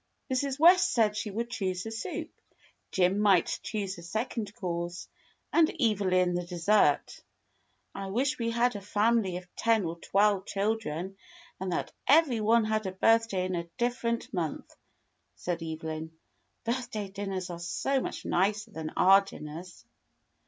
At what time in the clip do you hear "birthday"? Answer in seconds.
12.91-13.45, 16.63-17.07